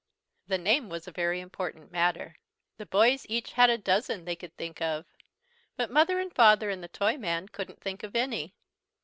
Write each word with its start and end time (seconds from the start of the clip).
The 0.47 0.57
name 0.57 0.89
was 0.89 1.07
a 1.07 1.11
very 1.11 1.39
important 1.39 1.91
matter. 1.91 2.35
The 2.77 2.87
boys 2.87 3.23
each 3.29 3.51
had 3.53 3.69
a 3.69 3.77
dozen 3.77 4.25
they 4.25 4.35
could 4.35 4.57
think 4.57 4.81
of, 4.81 5.05
but 5.77 5.91
Mother 5.91 6.19
and 6.19 6.33
Father 6.33 6.71
and 6.71 6.83
the 6.83 6.87
Toyman 6.87 7.49
couldn't 7.49 7.81
think 7.81 8.01
of 8.01 8.15
any. 8.15 8.55